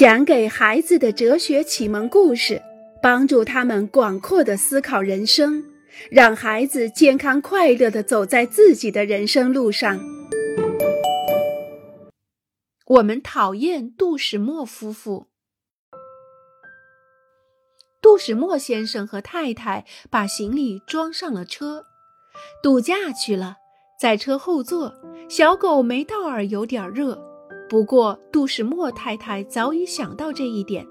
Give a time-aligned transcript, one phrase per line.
[0.00, 2.62] 讲给孩子的哲学启蒙故事，
[3.02, 5.62] 帮助他们广阔的思考人生，
[6.10, 10.00] 让孩子健康快乐的走在自己的人生路上。
[12.86, 15.26] 我们讨厌杜始墨夫妇。
[18.00, 21.84] 杜始墨先生和太太把行李装上了车，
[22.62, 23.58] 度假去了。
[24.00, 24.94] 在车后座，
[25.28, 27.29] 小狗梅道尔有点热。
[27.70, 30.84] 不过，杜始墨太太早已想到这一点，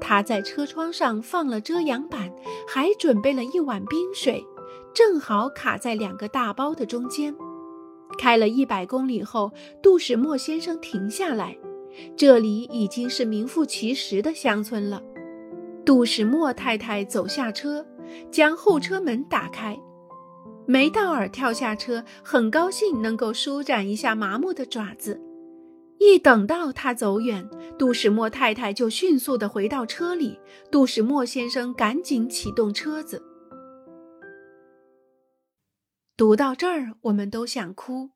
[0.00, 2.32] 她在车窗上放了遮阳板，
[2.68, 4.46] 还准备了一碗冰水，
[4.94, 7.34] 正好卡在两个大包的中间。
[8.16, 9.50] 开了一百公里后，
[9.82, 11.58] 杜始墨先生停下来，
[12.16, 15.02] 这里已经是名副其实的乡村了。
[15.84, 17.84] 杜始墨太太走下车，
[18.30, 19.76] 将后车门打开，
[20.64, 25.20] 梅道尔跳下车，很高兴能够舒展一下麻木的爪子。
[26.00, 27.46] 一等到他走远，
[27.78, 30.40] 杜始墨太太就迅速地回到车里。
[30.70, 33.22] 杜始墨先生赶紧启动车子。
[36.16, 38.12] 读到这儿，我们都想哭。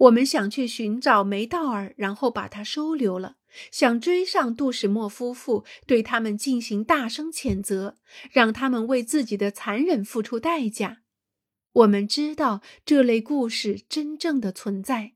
[0.00, 3.36] 我们想去寻找梅道尔，然后把他收留了；
[3.70, 7.98] 想追上杜始墨夫妇，对他们进行大声谴责，
[8.32, 11.02] 让他们为自己的残忍付出代价。
[11.72, 15.12] 我们知道这类故事真正的存在。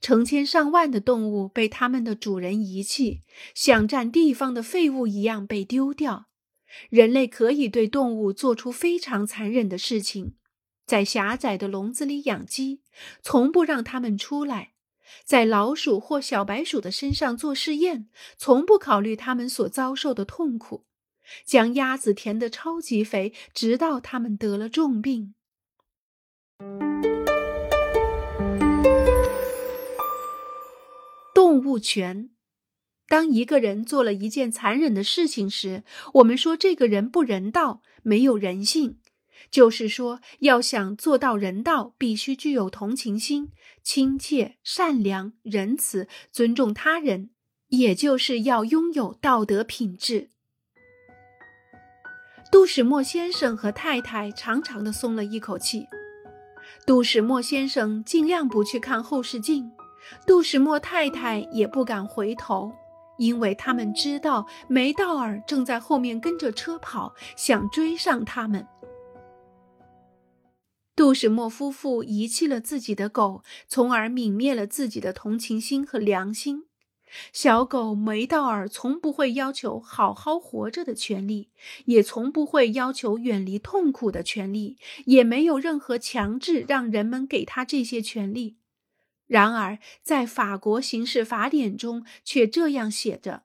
[0.00, 3.22] 成千上万的动物被他们的主人遗弃，
[3.54, 6.26] 像占地方的废物一样被丢掉。
[6.90, 10.34] 人类可以对动物做出非常残忍的事情，
[10.84, 12.82] 在狭窄的笼子里养鸡，
[13.22, 14.72] 从不让它们出来；
[15.24, 20.84] 在老鼠或小白鼠的身上做试验，从不考虑它们所遭受的痛苦；
[21.46, 25.34] 将鸭子填得超级肥，直到它们得了重病。
[31.66, 32.30] 物权。
[33.08, 38.98] 当一个人做了一件残忍的事情时，我们说这个人不人道，没有人性。
[39.50, 47.30] 就是说，要想做到人道，必须具有同情心、亲切、善良、仁慈、尊重他人，
[47.68, 50.30] 也就是要拥有道德品质。
[52.50, 55.86] 杜始墨先生和太太长长的松了一口气。
[56.86, 59.70] 杜始墨先生尽量不去看后视镜。
[60.26, 62.72] 杜什莫太太也不敢回头，
[63.18, 68.66] 因为他们知道梅道尔正在后面跟着车跑，想追上他们。
[70.94, 76.64] 杜什莫夫妇遗弃了自己的狗，从而泯灭了自己的同情心和良心。
[77.32, 81.50] 小狗梅道尔从不会要求好好活着的权利，
[81.84, 88.56] 也从不会要求远离痛苦的权利，也没有任何强制让人们给他这些权利。
[89.26, 93.42] 然而，在法国刑事法典中却这样写着，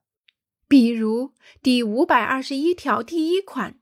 [0.68, 1.32] 比如
[1.62, 3.80] 第五百二十一条第一款，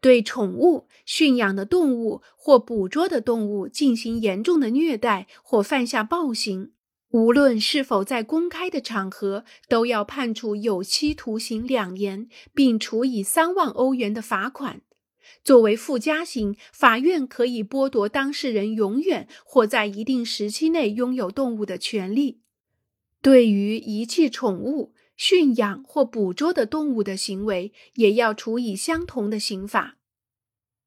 [0.00, 6.72] 对宠物、驯养的动物或捕捉的动物进行严重的虐待或犯下暴行，
[7.10, 14.82] 无论是否在公开的场合，都要判处有期徒刑两年，并处以三万欧元的罚款。
[15.44, 22.40] 作为附加刑，法院可以剥夺当事人永远或在一定时期内拥有动物的权利。
[23.20, 29.96] 对于遗弃宠物、驯养或捕捉的动物的行为，也要处以相同的刑法。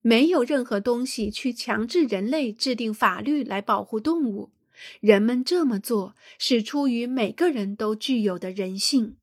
[0.01, 4.51] 没有任何东西去强制人类制定法律来保护动物。
[4.99, 9.17] 人们这么做是出于每个人都具有的人性。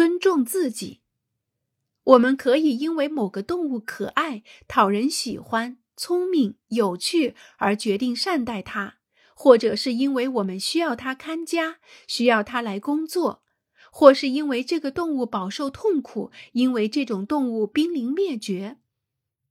[0.00, 1.02] 尊重自己，
[2.04, 8.94] 我们可以因为某个动物可爱、讨人喜欢、聪明、有趣而决定善待它，
[9.34, 13.42] 或者是因为我们需要它看家，需要它来工作，
[13.92, 18.78] 或是因为这个动物饱受痛苦，因为这种动物濒临灭绝。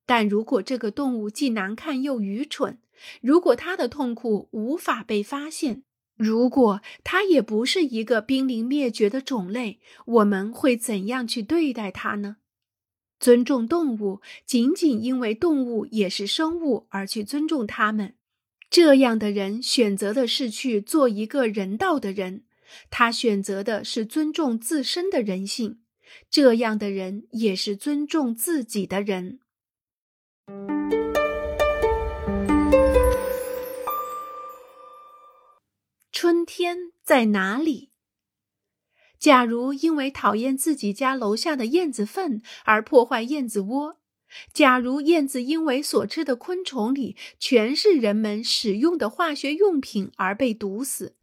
[0.07, 2.79] 但如果这个动物既难看又愚蠢，
[3.21, 5.83] 如果它的痛苦无法被发现，
[6.19, 12.35] 如果它也不是一个濒临灭绝的种类，我们会怎样去对待它呢？
[13.21, 18.15] 尊重动物，仅仅因为动物也是生物而去尊重它们，
[18.69, 22.43] 这样的人选择的是去做一个人道的人，
[22.89, 25.79] 他选择的是尊重自身的人性，
[26.29, 29.39] 这样的人也是尊重自己的人。
[36.51, 37.91] 天在哪里？
[39.19, 43.97] 假如因为讨厌自己家楼下的燕子粪而破坏燕子窝，
[44.51, 51.15] 假如燕子因为所吃的昆虫里全是人们使用的化学用品而被毒死，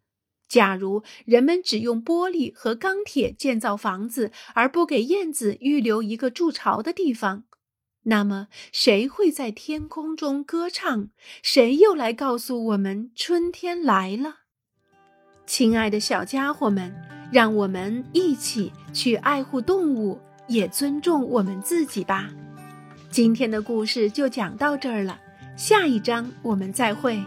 [0.46, 7.46] 假如人们只用玻璃和钢铁建造房子，而不给燕子预留一个筑巢的地方，
[8.04, 11.10] 那么谁会在天空中歌唱？
[11.42, 14.45] 谁又来告诉我们春天来了？
[15.46, 16.92] 亲爱的小家伙们，
[17.30, 22.28] 让我们一起去爱护动物，也尊重我们自己吧。
[23.10, 25.18] 今天的故事就讲到这儿了，
[25.56, 27.22] 下一章我们再会。